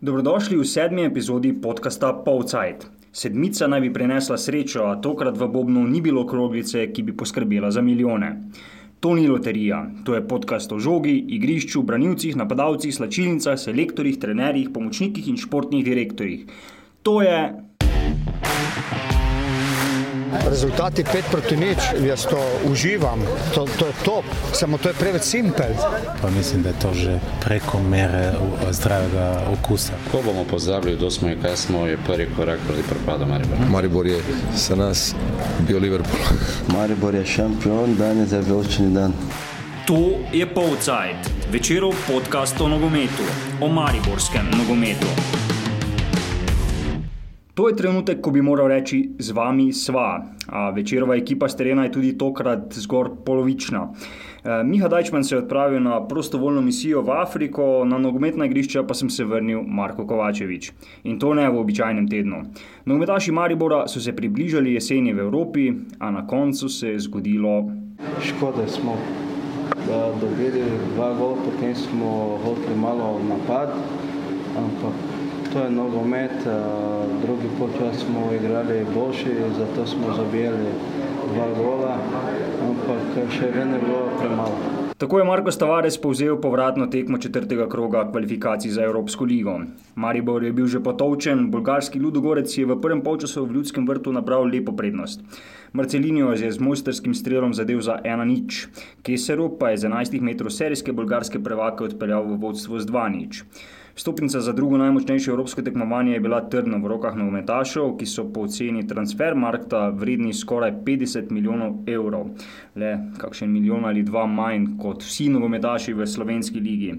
[0.00, 2.86] Dobrodošli v sedmi epizodi podcasta Povcajt.
[3.12, 7.68] Sedmica naj bi prinesla srečo, a tokrat v Bobnu ni bilo kroglice, ki bi poskrbela
[7.68, 8.30] za milijone.
[9.04, 15.28] To ni loterija, to je podcast o žogi, igrišču, branilcih, napadalcih, slačilnicah, selektorjih, trenerjih, pomočnikih
[15.28, 16.48] in športnih direktorjih.
[17.04, 17.36] To je
[20.44, 23.18] Rezultati 5 proti nič, jaz to uživam,
[23.54, 25.72] to, to je top, samo to je preveč simpel.
[26.22, 29.92] Pa mislim, da je to že preko mere u- zdravega okusa.
[30.12, 33.60] Ko bomo pozabili, kdo smo in kaj smo, je prvi korak proti propadu Maribora.
[33.68, 34.20] Maribor je
[34.56, 35.14] za nas
[35.60, 36.22] bio Liverpool.
[36.74, 39.12] Maribor je šampion, danes je veličini dan.
[39.86, 39.98] To
[40.32, 41.16] je Povcajt,
[41.50, 43.26] večerov podcast o nogometu,
[43.60, 45.06] o mariborskem nogometu.
[47.60, 50.24] To je trenutek, ko bi moral reči: Z vami sva.
[50.48, 53.82] A večerova ekipa s terena je tudi tokrat zgolj polovična.
[53.84, 58.96] E, Miha Dajčman se je odpravil na prostovoljno misijo v Afriko, na nogometna igrišča pa
[58.96, 60.72] sem se vrnil Marko Kovačevič.
[61.04, 62.40] In to ne v običajnem tednu.
[62.88, 65.68] Nogometaši Maribora so se približali jeseni v Evropi,
[65.98, 67.68] a na koncu se je zgodilo
[68.24, 68.96] Škoda smo
[69.86, 73.76] da dobili dva gola, potem smo hoteli malo napad,
[74.56, 75.09] ampak
[75.52, 80.66] to je nogomet, a, drugi polčas smo igrali boljši, zato smo zabijali
[81.34, 81.96] dva gola,
[82.68, 84.80] ampak še vedno je bilo premalo.
[85.00, 89.54] Tako je Marko Stavares povzel povratno tekmo četrtega kroga kvalifikacij za Evropsko ligo.
[89.94, 94.44] Maribor je bil že potovčen, bolgarski Ludogorec je v prvem polčasu v Ljudskem vrtu nabral
[94.44, 95.24] lepo prednost.
[95.72, 98.68] Marcelinjo je z mojsterskim strelom zadev za 1-0,
[99.02, 103.79] Keseru pa je z 11 metrov serijske bolgarske prvake odpeljal v vodstvo z 2-0.
[104.00, 108.46] Stopnica za drugo najmočnejše evropsko tekmovanje je bila trdna v rokah nogometašev, ki so po
[108.48, 112.30] oceni transfermarkta vredni skoraj 50 milijonov evrov.
[112.80, 116.94] Le kakšen milijon ali dva manj kot vsi nogometaši v slovenski ligi.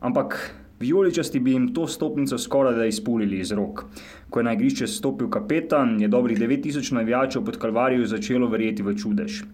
[0.00, 0.36] Ampak
[0.80, 3.86] vijoličasti bi jim to stopnico skoraj da izpulili iz rok.
[4.30, 8.96] Ko je na igrišče stopil kapetan, je dobrih 9000 navijačev pod Kalvarijo začelo verjeti v
[8.96, 9.44] čudež.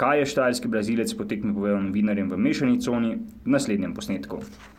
[0.00, 3.10] Kaj je štajerski brazilec po tekmi povedal novinarjem v mešani coni
[3.44, 4.38] v naslednjem posnetku?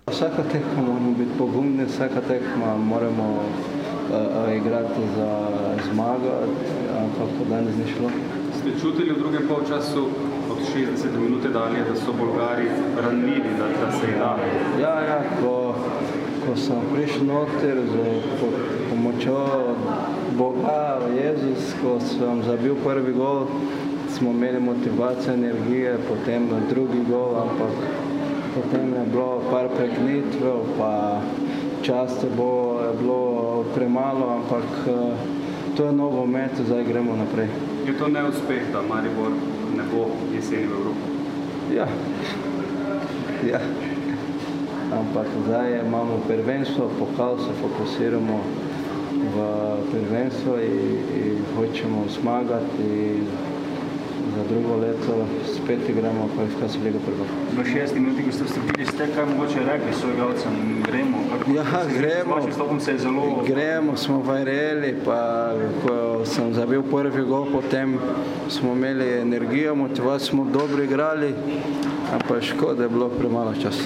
[0.09, 5.29] Vsaka tekma moramo biti pogumni, vsaka tekma moramo uh, igrati za
[5.91, 6.33] zmago,
[6.97, 8.09] ampak danes ni šlo.
[8.57, 10.09] Ste čutili v drugem polčasu
[10.49, 12.65] od 60 minut dalje, da so Bolgari
[12.97, 14.49] ranljivi, da, da se je dalo?
[14.81, 15.77] Ja, ja, ko,
[16.47, 17.93] ko sem prišel noter z
[18.41, 18.49] po,
[18.89, 19.45] pomočjo
[20.33, 23.45] Boga, Jezus, ko sem zabil prvi gol,
[24.21, 27.73] smo imeli motivacijo, energije, potem drugi gol, ampak
[28.55, 31.21] potem je bilo par preknitvev, pa
[31.81, 37.47] časa bo je bilo premalo, ampak eh, to je nogomet, zdaj gremo naprej.
[37.87, 39.31] Je to neuspeh, da Maribor
[39.77, 40.05] ne bo
[40.35, 41.07] jeseni v Evropi?
[41.75, 41.87] Ja.
[43.51, 43.59] ja.
[44.93, 48.39] Ampak zdaj imamo prvenstvo, pokal se fokusiramo
[49.33, 49.35] v
[49.91, 52.85] prvenstvo in, in hočemo zmagati.
[52.85, 53.50] In
[54.51, 55.13] drugo leto
[55.55, 57.33] spet igramo kvalifikacijo Liga prvaka.
[57.57, 60.51] V šesti minuti, ko ste vstopili, ste kaj mogoče rekli svojim igralcem,
[60.83, 61.17] gremo.
[61.31, 62.35] Kako Ja, ste- gremo.
[62.43, 63.43] Z vašim se je zelo.
[63.47, 65.51] Gremo, smo vajreli, pa
[65.81, 65.93] ko
[66.25, 67.97] sem zabil prvi gol, potem
[68.49, 71.33] smo imeli energijo, motivacijo, smo dobro igrali,
[72.11, 73.83] ampak škoda je bilo premalo časa.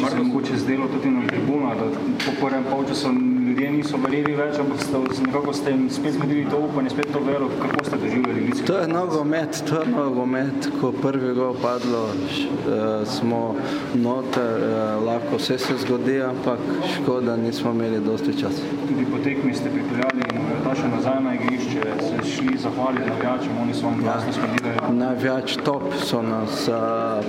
[0.00, 1.84] Marko mogoče zdelo tudi na tribunah, da
[2.24, 3.08] po prvem polčasu
[3.48, 7.20] ljudje niso verjeli več, ampak ste, nekako ste jim spet zgodili to upanje, spet to
[7.26, 8.66] vero, kako ste doživljali ljudski.
[8.66, 13.56] To je nogomet, to je nogomet, ko prvi gol padlo, š, eh, smo
[13.94, 16.60] noter, eh, lahko vse se zgodi, ampak
[16.94, 18.62] škoda, nismo imeli dosti časa.
[18.88, 20.27] Tudi po tekmi ste pripeljali
[20.68, 24.98] nogometaše nazaj na igrišče, se šli zahvaliti navijačem, oni so vam glasno spredili.
[24.98, 26.74] Največ top so nas uh,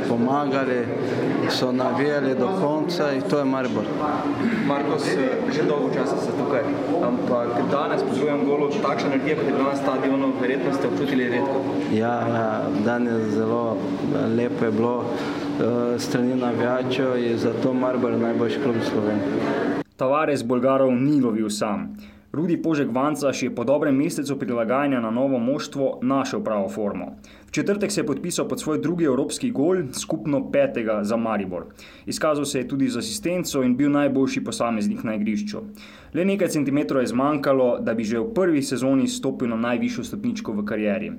[0.09, 0.85] pomagali,
[1.49, 3.83] so navijali do konca in to je Maribor.
[4.67, 6.63] Markos, eh, že dolgo časa ste tukaj,
[7.03, 11.29] ampak danes po svojem golu takšna energija, kot je bila na stadionu, verjetno ste občutili
[11.29, 11.63] redko.
[11.93, 15.05] Ja, ja, danes zelo eh, lepo je bilo
[15.97, 19.83] strani navijačev in zato Maribor je najboljši klub v Sloveniji.
[19.95, 21.95] Tavares Bolgarov ni lovil sam.
[22.31, 27.17] Rudi Požek Vancaš je po dobrem mesecu prilagajanja na novo moštvo našel pravo formo.
[27.47, 31.65] V četrtek se je podpisal pod svoj drugi evropski gol, skupno petega za Maribor.
[32.05, 35.57] Izkazal se je tudi z asistenco in bil najboljši posameznik na igrišču.
[36.13, 40.53] Le nekaj centimetrov je zmanjkalo, da bi že v prvi sezoni stopil na najvišjo stopničko
[40.53, 41.11] v karieri.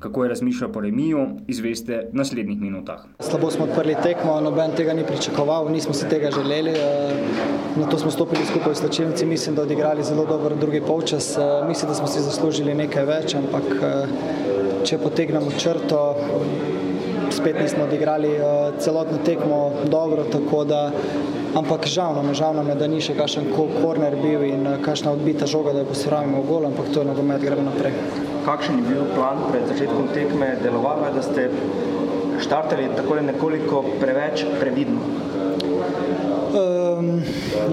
[0.00, 3.02] Kako je razmišljal po remiju, izveste v naslednjih minutah.
[3.20, 6.70] Slabo smo odprli tekmo, noben tega ni pričakoval, nismo si tega želeli.
[6.70, 7.12] eh,
[7.76, 11.36] Na to smo stopili skupaj s Slačilnici, mislim, da odigrali zelo dober drugi polčas.
[11.36, 14.06] eh, Mislim, da smo si zaslužili nekaj več, ampak eh,
[14.84, 16.16] če potegnemo črto,
[17.30, 18.30] spet nismo odigrali
[18.78, 20.24] celotno tekmo dobro,
[20.64, 20.92] da
[21.54, 23.52] ampak žal nam žal nam je, da ni še kakšen
[23.82, 27.42] korner bil in kakšna odbita žoga, da jo posramimo v gol, ampak to je nogomet,
[27.42, 28.29] gremo naprej.
[28.44, 30.56] Kakšen je bil plan pred začetkom tekme?
[30.62, 31.50] Delovalo je, da ste
[32.40, 35.00] štartali tako nekoliko preveč previdno.
[36.50, 37.22] Um,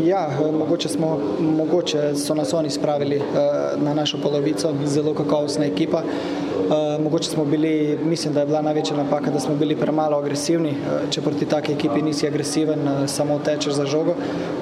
[0.04, 0.30] ja,
[0.60, 5.98] mogoče, smo, mogoče so nas oni spravili uh, na našo polovico, zelo kakovostna ekipa.
[5.98, 10.70] Uh, mogoče smo bili, mislim, da je bila največja napaka, da smo bili premalo agresivni.
[10.70, 14.16] Uh, če proti taki ekipi nisi agresiven, uh, samo tečeš za žogo.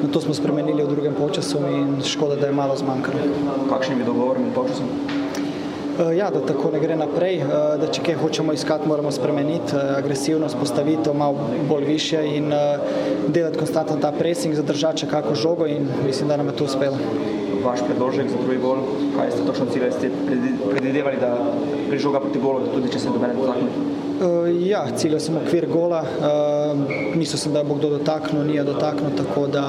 [0.04, 3.20] No, to smo spremenili v drugem polčasu in škoda, da je malo zmanjkalo.
[3.70, 5.25] Kakšen je dogovor med polčasom?
[6.00, 7.46] Eh, ja, da tako ne gre naprej, eh,
[7.80, 12.52] da če kaj hočemo iskati, moramo spremeniti eh, agresivnost, postavitev malo bolj više in
[13.28, 17.00] delati konstantno ta pressing, zadržati še kako žogo in mislim, da nam je to uspelo.
[17.64, 18.84] Vaš predložek za drugi gol,
[19.16, 20.12] kaj ste točno ciljali, ste
[20.70, 21.32] predvidevali, da
[21.88, 23.95] gre žoga proti golu, tudi če se do mene dotakne?
[24.66, 26.02] Ja, ciljal sem okvir gola,
[27.16, 29.66] mislil sem, da bo kdo dotaknil, ni je dotaknil, tako da,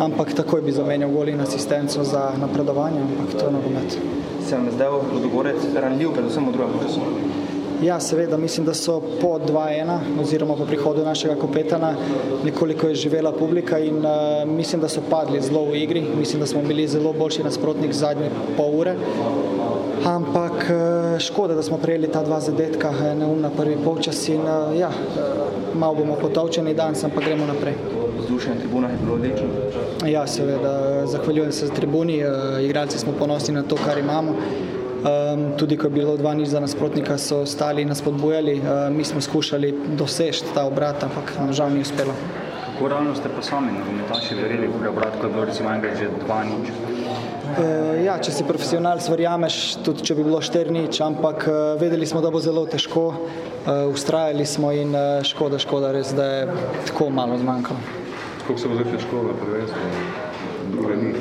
[0.00, 3.98] ampak takoj bi zamenjal gol in asistenco za napredovanje, ampak to je nogomet
[4.52, 7.00] se vam je zdaj Ludogorec ranljiv, predvsem v drugem času?
[7.82, 11.94] Ja, seveda, mislim, da so po 2-1 oziroma po prihodu našega kopetana
[12.44, 16.04] nekoliko je živela publika in uh, mislim, da so padli zelo v igri.
[16.18, 18.94] Mislim, da smo bili zelo boljši nasprotnik zadnje pol ure.
[20.06, 24.74] Ampak uh, škoda, da smo prejeli ta dva zadetka, neum na prvi polčas in uh,
[24.78, 27.74] ja, uh, malo bomo potovčeni danes, ampak gremo naprej.
[28.18, 29.46] Vzdušje na tribunah je bilo odlično.
[30.06, 32.22] Ja, seveda, zahvaljujem se za tribuni,
[32.62, 34.30] igralci smo ponosni na to, kar imamo.
[34.32, 39.04] Um, tudi ko je bilo dva nič za nasprotnika, so ostali nas podbujali, uh, mi
[39.04, 42.14] smo skušali doseči ta obrat, ampak žal ni uspelo.
[42.66, 46.10] Kako realno ste pa sami, nogometaši, verjeli v obrat, ko je bilo recimo enkrat že
[46.26, 46.70] dva nič?
[46.70, 47.01] Uh,
[48.04, 52.22] ja, če si profesionalc, verjameš, tudi če bi bilo štir nič, ampak uh, vedeli smo,
[52.24, 53.12] da bo zelo težko,
[53.92, 54.90] ustrajali smo in
[55.22, 56.46] škoda, škoda res, da je
[56.88, 57.78] tako malo zmanjkalo.
[58.42, 59.78] Kako se bo zdaj težko, da prvenstvo?
[60.72, 61.12] Druga ni.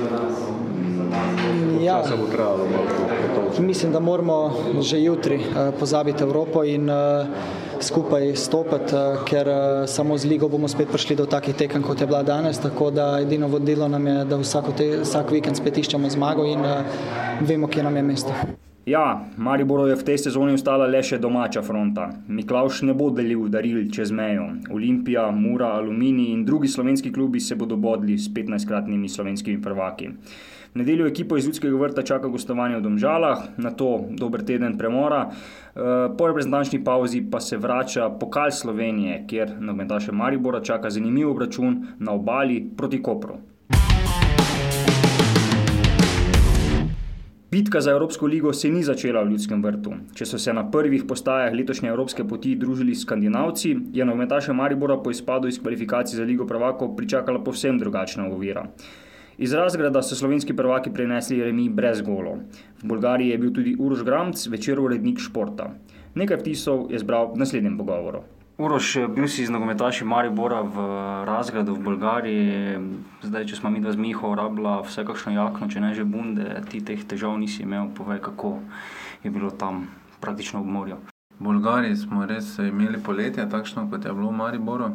[1.85, 3.51] Ja, bo trajalo malo.
[3.59, 5.41] Mislim, da moramo že jutri
[5.79, 7.27] pozabiti Evropo in uh,
[7.83, 12.01] skupaj stopiti, uh, ker uh, samo z ligo bomo spet prišli do takih tekem, kot
[12.01, 12.59] je bila danes.
[12.59, 14.41] Tako da edino vodilo nam je, da
[14.77, 16.83] te, vsak vikend spet iščemo zmago in uh,
[17.41, 18.33] vemo, kje nam je mesto.
[18.85, 22.07] Ja, Maribor je v tej sezoni ostala le še domača fronta.
[22.25, 24.47] Miklaš ne bo delil daril čez mejo.
[24.73, 30.09] Olimpija, Mura, Aluminij in drugi slovenski klubi se bodo bodli s 15-kratnimi slovenskimi prvaki.
[30.73, 35.25] V nedeljo ekipo iz Ljudskega vrta čaka gostovanje v Domžalah, na to dober teden premora.
[35.27, 35.81] Eh,
[36.17, 42.11] po reprezentančni pauzi pa se vrača pokal Slovenije, kjer nogometaše Maribora čaka zanimiv obračun na
[42.11, 43.37] obali proti Kopru.
[47.51, 49.91] Bitka za Evropsko ligo se ni začela v Ljudskem vrtu.
[50.15, 55.11] Če so se na prvih postajah letošnje Evropske poti družili Skandinavci, je nogometaše Maribora po
[55.11, 58.69] izpadu iz kvalifikacij za Ligo prvakov pričakala povsem drugačna ovira.
[59.37, 62.43] Iz razgrada so slovenski prvaki prenesli remi brez golov.
[62.81, 65.71] V Bolgariji je bil tudi Uroš Gramc, večer urednik športa.
[66.15, 68.23] Nekaj vtisov je zbral v naslednjem pogovoru.
[68.61, 70.75] Uroš, bil si z nogometaši Maribora v
[71.25, 72.77] razgradu v Bolgariji,
[73.23, 76.45] zdaj, če smo mi dva z Miho rabila vse kakšno jakno, če ne že bunde,
[76.69, 78.59] ti teh težav nisi imel, povej, kako
[79.23, 79.87] je bilo tam
[80.21, 80.99] praktično v morju.
[81.39, 84.91] V Bolgariji smo res imeli poletje, takšno kot je bilo v Mariboru.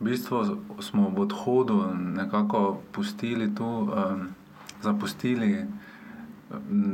[0.00, 4.28] V bistvu smo v odhodu nekako pustili tu, um,
[4.82, 5.64] zapustili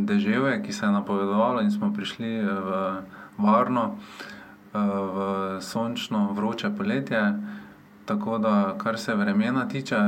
[0.06, 3.02] deževe, ki se je napovedovalo, in smo prišli v
[3.38, 3.98] varno,
[4.72, 7.38] v sončno, vroče poletje.
[8.04, 9.98] Tako da, kar se vremena tiče,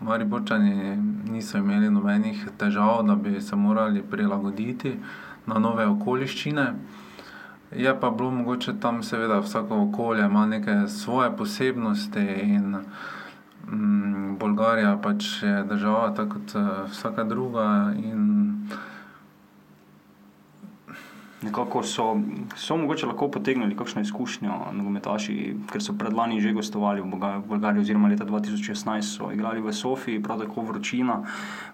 [0.00, 0.96] mari bočani
[1.30, 4.98] niso imeli nobenih težav, da bi se morali prilagoditi
[5.46, 6.74] na nove okoliščine.
[7.76, 12.76] Je pa bilo mogoče tam, seveda, vsako okolje ima neke svoje posebnosti in
[13.68, 17.92] mm, Bolgarija pač je država, tako kot uh, vsaka druga.
[21.44, 22.04] Nekako so,
[22.56, 25.34] so mogoče lahko potegnili kakšno izkušnjo nogometaši,
[25.72, 30.40] ker so predlani že gostovali v Bolgariji, oziroma leta 2016 so igrali v Sofiji, prav
[30.40, 31.18] tako vročina,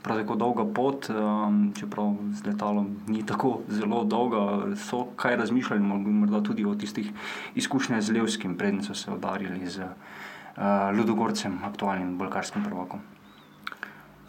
[0.03, 4.75] prav tako dolga pot, um, čeprav z letalom ni tako zelo dolga.
[4.77, 7.13] So kaj razmišljali, morda tudi o tistih
[7.55, 13.20] izkušnjah z Levskim, predtem so se udarili z uh, Ludogorcem, aktualnim bolgarskim prvakom.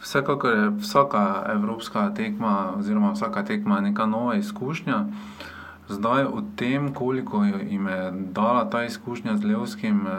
[0.01, 5.05] Vsekakor je vsaka evropska tekma, oziroma vsaka tekma, neka nova izkušnja.
[5.89, 10.12] Zdaj, o tem, koliko jim je dala ta izkušnja z Levskim, eh,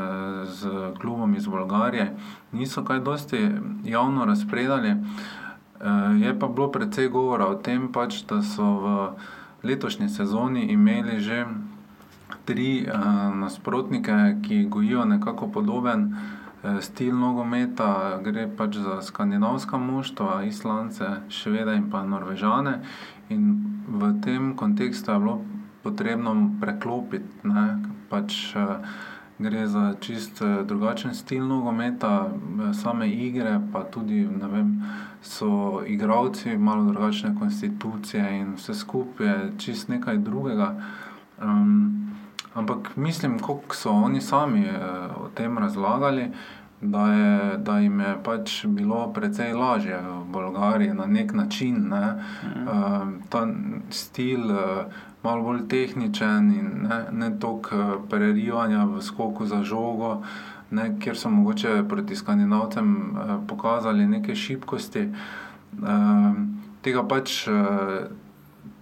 [0.47, 0.71] z
[1.01, 2.17] klubom iz Bolgarije,
[2.53, 3.51] niso kaj dosti
[3.85, 4.89] javno razpredali.
[4.89, 4.97] Eh,
[6.21, 9.11] je pa bilo precej govora o tem, pač, da so v
[9.63, 11.47] letošnji sezoni imeli že
[12.45, 12.93] tri eh,
[13.35, 16.17] nasprotnike, ki gojijo nekako podoben
[16.81, 22.81] stil nogometa, gre pač za skandinavska moštva, Islance, Švede in pa Norvežane.
[23.29, 23.57] In
[23.89, 25.41] v tem kontekstu je bilo
[25.83, 28.55] potrebno preklopiti, ne, pač
[29.43, 32.31] gre za čist drugačen stil nogometa,
[32.83, 34.77] same igre, pa tudi, vem,
[35.23, 40.77] so igravci malo drugačne konstitucije in vse skupaj je čist nekaj drugega.
[42.55, 44.67] Ampak mislim, koliko so oni sami
[45.17, 46.31] o tem razlagali,
[46.83, 52.25] da je, da jim je pač bilo precej lažje v Bolgariji na neki način, ne.
[53.29, 53.47] Ta
[53.91, 54.41] stil,
[55.23, 60.23] malo bolj tehničen in ne, ne toliko prerivanja v skoku za žogo,
[60.71, 63.17] ne, kjer so mogoče proti Skandinavcem
[63.49, 65.09] pokazali neke šibkosti.
[66.83, 67.47] Tega pač,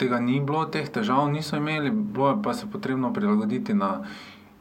[0.01, 4.01] tega ni bilo, teh težav niso imeli, bilo je pa se potrebno prilagoditi na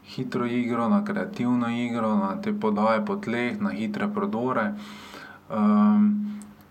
[0.10, 4.74] hitro igro, na kreativno igro, na te podaje po tleh, na hitre prodore.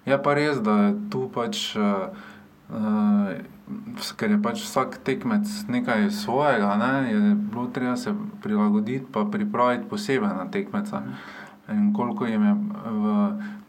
[0.07, 1.73] Je pa res, da je tu pač,
[4.19, 9.89] ker je pač vsak tekmec nekaj svojega, ne, je bilo treba se prilagoditi pa pripraviti
[9.89, 11.03] posebej na tekmeca.
[11.69, 12.55] In koliko jim je
[12.89, 13.17] v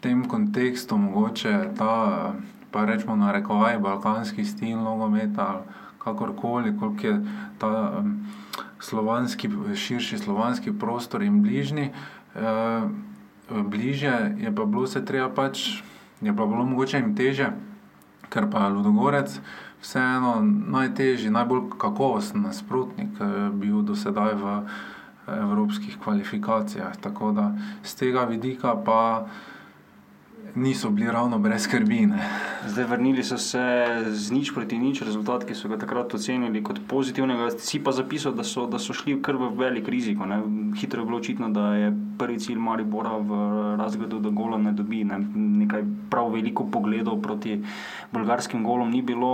[0.02, 2.34] tem kontekstu mogoče ta,
[2.72, 5.64] pa recimo v narekovajih, balkanski stil nogometa,
[6.00, 7.22] kakorkoli, koliko je
[7.58, 8.04] ta
[8.80, 11.90] slovanski, širši slovanski prostor jim bližnji,
[13.50, 15.84] bližje, je pa bilo vse treba pač,
[16.22, 17.52] je pa bilo mogoče jim težje,
[18.30, 19.40] ker pa je Ludogorec
[19.82, 23.20] vseeno najtežji, najbolj kakovosten nasprotnik
[23.54, 24.56] bil do sedaj v
[25.30, 29.28] evropskih kvalifikacijah, tako da s tega vidika pa
[30.56, 32.24] niso bili ravno brez skrbi, ne.
[32.68, 36.80] Zdaj, vrnili so se z nič proti nič, rezultat, ki so ga takrat ocenili kot
[36.88, 40.42] pozitivnega, si pa zapisal, da so, da so šli kar v velik riziko, ne.
[40.80, 43.40] Hitro je bilo očitno, da je prvi cilj Maribora v
[43.80, 45.20] Razgradu, da gola ne dobi, ne.
[45.66, 47.60] Nekaj prav veliko pogledov proti
[48.12, 49.32] bolgarskim golom ni bilo,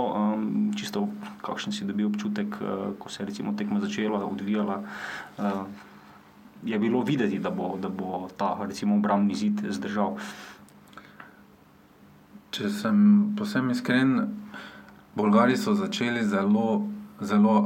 [0.76, 1.08] čisto
[1.42, 2.60] kakšen si dobil občutek,
[2.98, 4.82] ko se je recimo tekma začela, odvijala,
[6.66, 10.16] je bilo videti, da bo, da bo ta recimo obrambni zid zdržal?
[12.56, 13.00] Če sem
[13.36, 14.12] povsem iskren,
[15.12, 16.86] Bolgari so začeli zelo,
[17.20, 17.56] zelo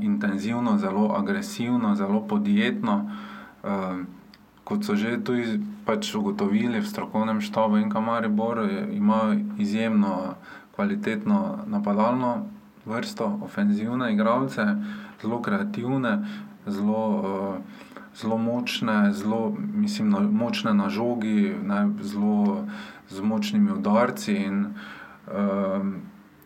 [0.00, 2.94] intenzivno, zelo agresivno, zelo podjetno.
[4.64, 8.64] Kot so že tudi pač ugotovili v strokovnem štabu NK Maribor,
[8.96, 10.40] ima izjemno
[10.72, 12.48] kvalitetno napadalno
[12.88, 14.64] vrsto, ofenzivne igralce,
[15.20, 16.16] zelo kreativne,
[16.64, 17.60] zelo,
[18.16, 22.66] zelo močne, zelo, mislim močne na žogi, ne, zelo
[23.08, 24.66] z močnimi udarci in,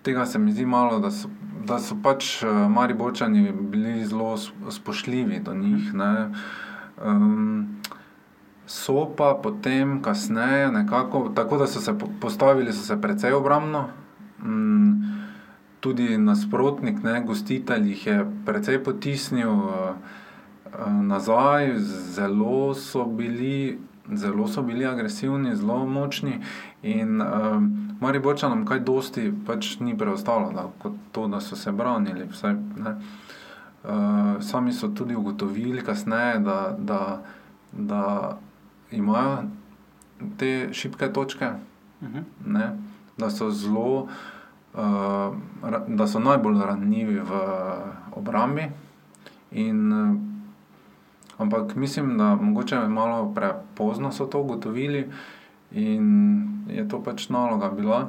[0.02, 1.28] tega se mi zdi malo, da so,
[1.64, 4.36] da so pač Mariborčani bili zelo
[4.70, 6.30] spoštljivi do njih, ne.
[8.66, 13.88] So pa potem kasneje nekako, tako da so se postavili so se precej obrambno,
[15.80, 19.50] tudi nasprotnik, ne, gostitelj jih je precej potisnil,
[21.02, 21.78] nazaj,
[22.14, 23.78] zelo so bili,
[24.12, 26.40] zelo so bili agresivni, zelo močni
[26.82, 27.22] in,
[28.00, 32.96] Mariborčanom kaj dosti pač ni preostalo, da kot to, da so se branili, vsaj, ne.
[34.40, 37.00] Sami so tudi ugotovili kasneje, da, da,
[37.72, 38.04] da
[38.90, 39.44] imajo
[40.38, 41.50] te šibke točke,
[42.46, 42.68] ne,
[43.18, 44.06] da so zelo,
[45.88, 47.42] da so najbolj ranljivi v
[48.16, 48.68] obrambi
[49.52, 49.92] in,
[51.38, 55.10] ampak mislim, da mogoče malo prepozno so to ugotovili
[55.72, 58.08] in je to pač naloga bila,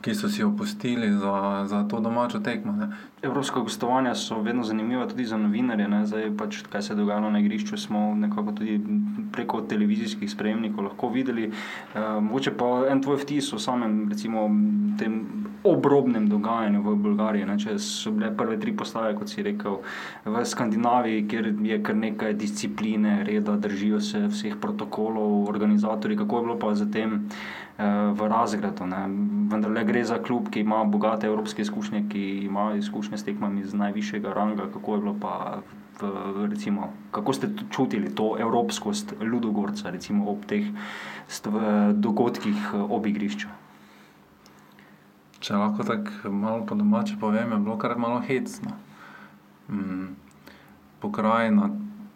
[0.00, 2.88] ki so si jo pustili za, za to domačo tekmo, ne.
[3.22, 7.30] Evropska gostovanja so vedno zanimiva tudi za novinarje, ne, zdaj pač, kaj se je dogajalo
[7.30, 8.80] na igrišču, smo nekako tudi
[9.32, 11.52] preko televizijskih sprejemnikov lahko videli.
[12.20, 14.48] mogoče pa en tvoj vtis o samem recimo
[14.98, 15.26] tem
[15.64, 19.80] obrobnem dogajanju v Bolgariji, ne, če so bile prve tri postaje, kot si rekel,
[20.24, 26.46] v Skandinaviji, kjer je kar nekaj discipline, reda, držijo se vseh protokolov organizatorji, kako je
[26.46, 27.24] bilo pa s tem,
[27.78, 29.06] v Razgradu, ne.
[29.48, 33.74] Vendarle gre za klub, ki ima bogate evropske izkušnje, ki ima izkušnje s tekmami z
[33.74, 35.62] najvišjega ranga, kako je bilo pa
[36.00, 40.66] v recimo, kako ste čutili to evropskost Ludogorca recimo ob teh
[41.94, 43.48] dogodkih ob igrišču?
[45.38, 48.74] Če lahko tako malo po domače povem, je bilo kar malo hecno.
[50.98, 51.70] Pokrajina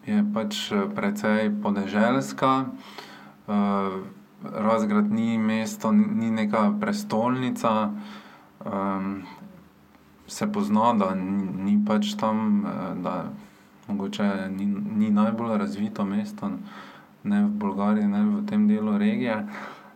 [0.05, 2.65] je pač precej podeželska,
[4.43, 7.91] Razgrad ni mesto, ni neka prestolnica,
[10.27, 12.65] se pozna, da ni pač tam,
[13.03, 13.23] da
[13.87, 14.65] mogoče ni,
[14.97, 16.49] ni najbolj razvito mesto,
[17.23, 19.45] ne v Bolgariji, ne v tem delu regije.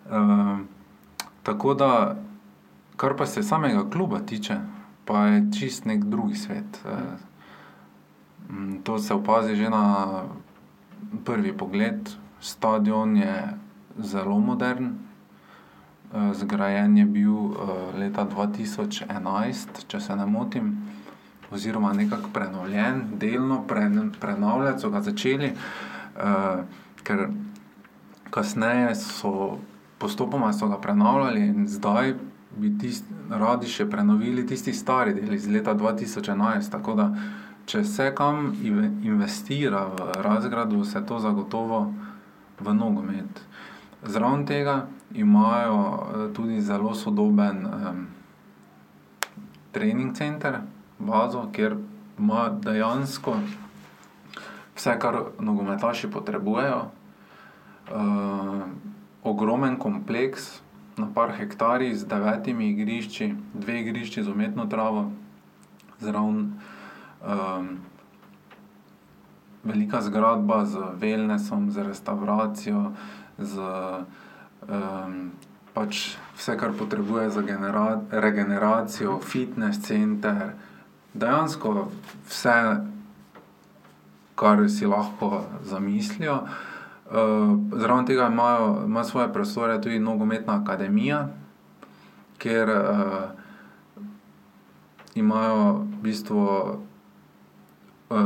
[0.07, 0.59] Uh,
[1.43, 2.15] tako da,
[2.95, 4.59] kar pa se samega kluba tiče,
[5.05, 6.79] pa je čist nek drugi svet.
[6.85, 6.91] Uh,
[8.83, 10.23] to se opazi že na
[11.25, 12.09] prvi pogled.
[12.39, 13.57] Stadion je
[13.99, 14.95] zelo modern.
[16.33, 17.35] Zgrajen je bil
[17.99, 20.69] leta 2011, če se ne motim,
[21.51, 23.63] oziroma nekako prenovljen, delno
[24.19, 25.51] prenovljati so ga začeli
[27.03, 27.27] ker
[28.29, 29.57] kasneje so
[29.97, 32.13] postopoma so ga prenavljali in zdaj
[32.57, 32.71] bi
[33.29, 36.71] radi še prenovili tisti stari del iz leta 2011.
[36.71, 37.07] Tako da,
[37.69, 41.93] če se kam investira v razgradu, se to zagotovo
[42.59, 43.43] v nogomet.
[44.07, 48.05] Zraven tega imajo tudi zelo sodoben um,
[49.71, 50.61] trening center,
[50.99, 51.75] bazo, kjer
[52.19, 53.35] ima dejansko
[54.75, 56.85] vse, kar nogometaši potrebujejo.
[57.87, 58.63] Uh,
[59.23, 60.61] ogromen kompleks
[60.97, 65.11] na par hektarjih z devetimi igrišči, dve igrišči z umetno travo,
[65.99, 66.53] zraven
[67.21, 67.69] um,
[69.63, 72.91] velika zgradba z wellnessom, z restauracijo,
[73.39, 73.58] z
[74.67, 75.32] um,
[75.74, 77.41] pač vse, kar potrebuje za
[78.12, 80.53] regeneracijo, fitness center,
[81.13, 81.91] dejansko
[82.29, 82.82] vse,
[84.36, 86.48] kar si lahko zamislijo.
[87.08, 91.27] Uh, zraven tega imajo, ima svoje prostore tudi nogometna akademija,
[92.38, 93.29] kjer uh,
[95.15, 96.44] imajo v bistvu
[98.10, 98.17] uh,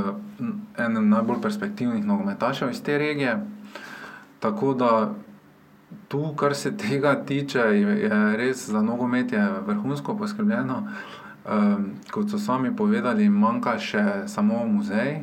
[0.78, 3.40] enem najbolj perspektivnih nogometašev iz te regije.
[4.42, 4.92] Tako da
[6.08, 10.82] tu, kar se tega tiče, je, res za nogomet je vrhunsko poskrbljeno.
[11.42, 15.22] Um, kot so sami povedali, manjka še samo muzej.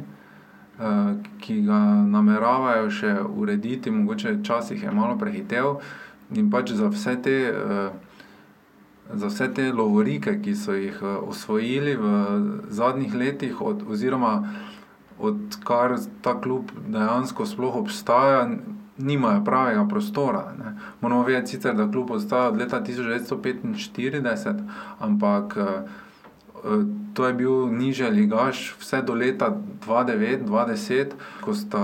[0.78, 5.80] Eh, ki ga nameravajo še urediti, mogoče včasih je malo prehitev.
[6.38, 7.90] In pač za vse te, eh,
[9.10, 12.12] za vse te lovorike, ki so jih eh, osvojili v
[12.70, 14.33] zadnjih letih, od, oziroma
[15.18, 18.46] odkar ta klub dejansko sploh obstaja,
[18.98, 20.52] nimajo pravega prostora.
[20.58, 20.74] Ne.
[21.00, 24.62] Moramo vedeti, sicer, da klub obstaja od leta 1945,
[24.98, 25.56] ampak
[27.14, 29.56] to je bil nižji ligaš vse do leta
[29.87, 31.06] 2009-2010,
[31.40, 31.82] ko sta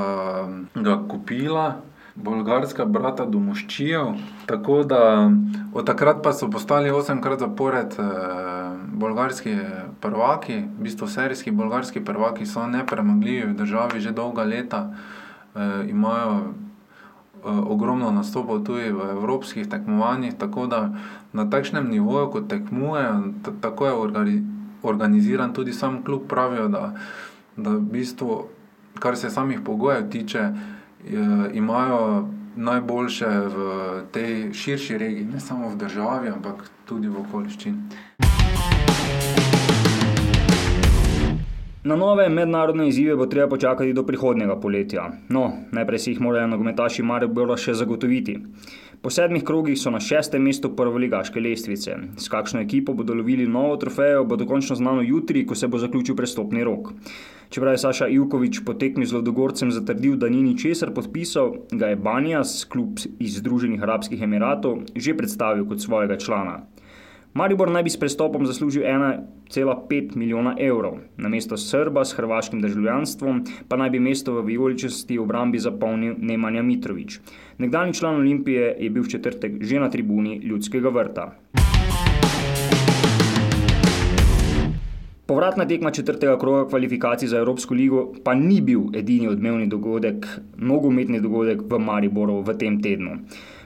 [0.74, 1.76] ga kupila.
[2.14, 4.12] Bolgarska brata domoščijev,
[4.46, 5.30] tako da
[5.74, 8.04] od takrat pa so postali osemkrat zapored eh,
[8.86, 9.56] bolgarski
[10.00, 16.38] prvaki, v bistvu serijski bolgarski prvaki so nepremagljivi v državi že dolga leta, eh, imajo
[16.38, 16.63] eh,
[17.44, 20.94] ogromno nastopov tudi v evropskih tekmovanjih, tako da
[21.32, 23.22] na takšnem nivoju, kot tekmujejo,
[23.60, 24.54] tako je organizirano
[24.84, 26.94] organiziran tudi sam klub, pravijo, da,
[27.56, 28.44] da v bistvu,
[28.98, 33.56] kar se samih pogojev tiče, je, imajo najboljše v
[34.12, 38.33] tej širši regiji, ne samo v državi, ampak tudi v okoliščini.
[41.84, 45.02] Na nove mednarodne izzive bo treba počakati do prihodnjega poletja.
[45.28, 45.42] No,
[45.72, 48.38] najprej si jih morajo nogometaši Maribora še zagotoviti.
[49.04, 51.98] Po sedmih krogih so na šestem mestu prvoligaške lestvice.
[52.16, 56.16] S kakšno ekipo bodo lovili novo trofejo, bo dokončno znano jutri, ko se bo zaključil
[56.16, 56.88] prestopni rok.
[57.52, 62.00] Čeprav je Saša Ivkovič po tekmi z Lodogorcem zatrdil, da ni ničesar podpisal, ga je
[62.00, 66.62] Banjas, klub iz Združenih arabskih emiratov, že predstavil kot svojega člana.
[67.34, 71.00] Maribor naj bi s prestopom zaslužil 1,5 milijona evrov.
[71.16, 76.62] Na mesto Srba s hrvaškim državljanstvom pa naj bi mesto v vijoličasti obrambi zapolnil Nemanja
[76.62, 77.18] Mitrovič.
[77.58, 81.24] Nekdani član Olimpije je bil v četrtek že na tribuni ljudskega vrta.
[85.26, 91.20] Povratna tekma četrtega kroga kvalifikacij za Evropsko ligo pa ni bil edini odmevni dogodek, nogometni
[91.20, 93.18] dogodek v Mariboru v tem tednu.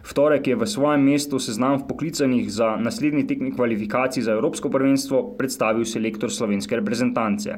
[0.08, 5.36] V torek je v svojem mestu seznam poklicanih za naslednji tekmi kvalifikacij za Evropsko prvenstvo
[5.36, 7.52] predstavil selektor slovenske reprezentance.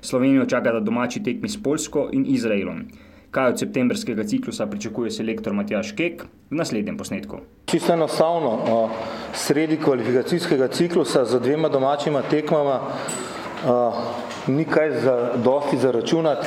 [0.00, 2.88] Slovenijo čakata domači tekmi s Polsko in Izraelom.
[3.30, 7.44] Kaj od septembrskega ciklusa pričakuje selektor Matjaš Kek v naslednjem posnetku?
[7.68, 8.88] Čisto enostavno,
[9.36, 12.80] sredi kvalifikacijskega ciklusa z dvema domačima tekmama
[14.48, 16.46] ni kaj za dosti zaračunati,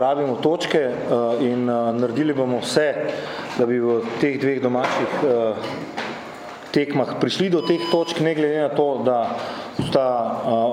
[0.00, 0.90] rabimo točke
[1.40, 2.88] in naredili bomo vse,
[3.58, 5.20] da bi v teh dveh domačih
[6.72, 9.36] tekmah prišli do teh točk, ne glede na to, da
[9.88, 10.06] sta,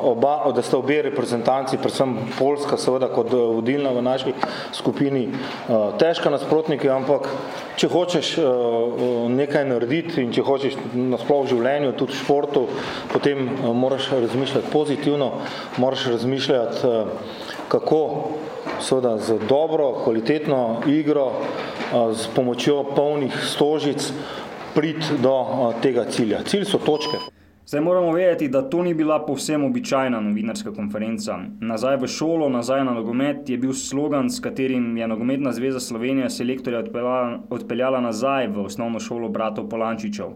[0.03, 4.33] oba, da sta obe reprezentanci, predvsem Poljska, seveda kot vodilna v naši
[4.75, 5.27] skupini,
[5.99, 7.27] težka nasprotniki, ampak
[7.79, 8.31] če hočeš
[9.35, 12.67] nekaj narediti in če hočeš nasploh v življenju, tudi v športu,
[13.11, 13.43] potem
[13.75, 15.33] moraš razmišljati pozitivno,
[15.77, 16.95] moraš razmišljati,
[17.69, 17.99] kako
[18.79, 21.31] seveda z dobro, kvalitetno igro
[22.13, 24.11] s pomočjo polnih stožic
[24.75, 26.43] priti do tega cilja.
[26.43, 27.17] Cilj so točke.
[27.69, 31.35] Zdaj moramo vedeti, da to ni bila povsem običajna novinarska konferenca.
[31.61, 36.29] Nazaj v šolo, nazaj na nogomet je bil slogan, s katerim je Nogometna zveza Slovenije
[36.29, 40.33] selektorja odpeljala, odpeljala nazaj v osnovno šolo bratov Polančičev.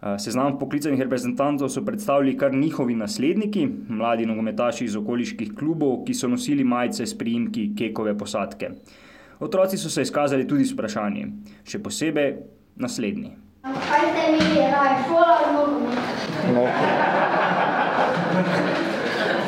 [0.00, 6.28] Seznam poklicanih reprezentantov so predstavili kar njihovi nasledniki, mladi nogometaši iz okoliških klubov, ki so
[6.28, 8.70] nosili majice s priimki Kekove posadke.
[9.40, 11.26] Otroci so se izkazali tudi s vprašanji,
[11.68, 12.32] še posebej
[12.80, 13.34] naslednji.
[13.60, 15.98] Kaj ste imeli raje, šola ali nogomet?
[16.56, 16.64] No.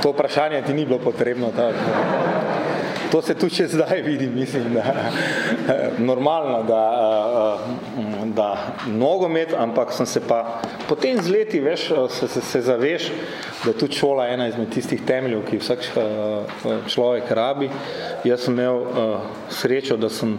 [0.02, 1.48] To vprašanje ti ni bilo potrebno.
[1.56, 1.74] Tak.
[3.12, 4.82] To se tu še zdaj vidi, mislim, da
[6.00, 6.84] normalno, da,
[8.32, 8.46] da
[8.88, 13.10] nogomet, ampak sem se pa potem z leti, veš, se, se, se zaveš,
[13.64, 15.84] da je tudi šola ena izmed tistih temeljev, ki vsak
[16.88, 17.68] človek rabi.
[18.24, 18.80] Jaz sem imel
[19.52, 20.38] srečo, da sem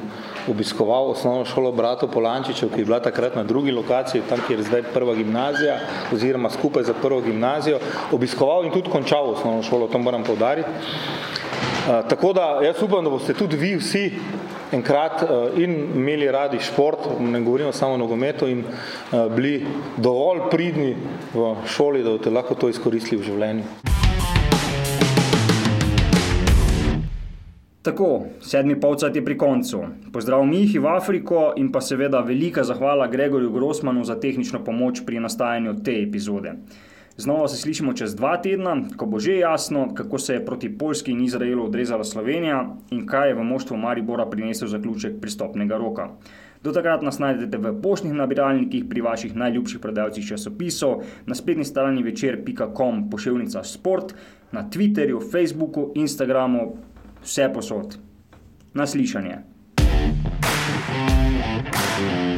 [0.50, 4.68] obiskoval osnovno šolo bratov Polančičev, ki je bila takrat na drugi lokaciji, tam, kjer je
[4.72, 5.78] zdaj prva gimnazija,
[6.14, 7.80] oziroma skupaj za prvo gimnazijo,
[8.12, 10.70] obiskoval in tudi končal osnovno šolo, to moram povdariti.
[11.84, 14.12] Tako da jaz upam, da boste tudi vi vsi
[14.72, 15.24] enkrat
[15.58, 18.64] in imeli radi šport, ne govorimo samo o nogometu, in
[19.36, 19.66] bili
[19.98, 20.96] dovolj pridni
[21.34, 23.64] v šoli, da boste lahko to izkoristili v življenju.
[27.84, 28.08] Tako,
[28.40, 29.82] sedmi polcat je pri koncu.
[30.14, 35.20] Pozdrav Mihi v Afriko in pa seveda velika zahvala Gregorju Grossmanu za tehnično pomoč pri
[35.20, 36.56] nastajanju te epizode.
[37.18, 41.12] Znova se slišimo čez dva tedna, ko bo že jasno, kako se je proti Poljski
[41.12, 46.10] in Izraelu odrezala Slovenija in kaj je v moštvu Maribora prinesel zaključek pristopnega roka.
[46.64, 52.04] Do takrat nas najdete v poštnih nabiralnikih, pri vaših najljubših prodajalcih časopisov, na spletni strani
[52.04, 54.16] večer.com, pošiljka Sport,
[54.52, 56.78] na Twitterju, Facebooku, Instagramu,
[57.24, 57.98] vse posod.
[58.74, 59.38] Naslišanje.
[61.94, 62.33] thank you